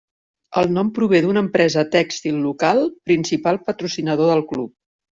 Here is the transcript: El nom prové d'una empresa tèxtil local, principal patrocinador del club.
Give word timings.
El 0.61 0.71
nom 0.77 0.89
prové 0.95 1.19
d'una 1.25 1.43
empresa 1.49 1.85
tèxtil 1.97 2.41
local, 2.49 2.83
principal 3.13 3.63
patrocinador 3.71 4.37
del 4.37 4.47
club. 4.53 4.79